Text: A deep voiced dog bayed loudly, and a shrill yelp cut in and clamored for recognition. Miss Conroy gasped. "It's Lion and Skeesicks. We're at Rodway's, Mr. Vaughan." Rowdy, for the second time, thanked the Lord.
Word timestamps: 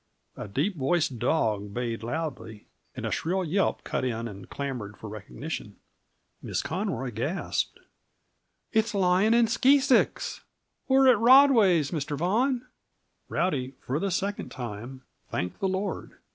A 0.35 0.47
deep 0.47 0.77
voiced 0.77 1.19
dog 1.19 1.75
bayed 1.75 2.01
loudly, 2.01 2.65
and 2.95 3.05
a 3.05 3.11
shrill 3.11 3.43
yelp 3.45 3.83
cut 3.83 4.03
in 4.03 4.27
and 4.27 4.49
clamored 4.49 4.97
for 4.97 5.07
recognition. 5.07 5.75
Miss 6.41 6.63
Conroy 6.63 7.11
gasped. 7.11 7.79
"It's 8.73 8.95
Lion 8.95 9.35
and 9.35 9.47
Skeesicks. 9.47 10.41
We're 10.87 11.07
at 11.07 11.19
Rodway's, 11.19 11.91
Mr. 11.91 12.17
Vaughan." 12.17 12.65
Rowdy, 13.29 13.75
for 13.79 13.99
the 13.99 14.09
second 14.09 14.49
time, 14.49 15.03
thanked 15.29 15.59
the 15.59 15.67
Lord. 15.69 16.17